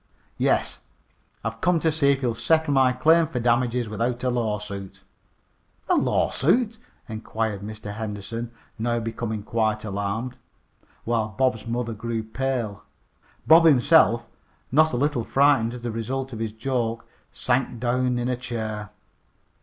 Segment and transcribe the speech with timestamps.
[0.39, 0.79] "Yes.
[1.43, 5.03] I've come t' see if ye'll settle my claim fer damages without a lawsuit."
[5.87, 7.93] "A lawsuit?" inquired Mr.
[7.93, 10.39] Henderson, now becoming quite alarmed,
[11.03, 12.83] while Bob's mother grew pale.
[13.45, 14.27] Bob himself,
[14.71, 18.89] not a little frightened as the result of his joke, sank down in a chair.